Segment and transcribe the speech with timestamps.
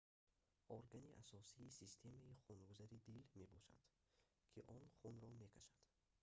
[0.77, 3.81] органи асосии системаи хунгузари дил мебошад
[4.51, 5.79] ки он хунро мекашад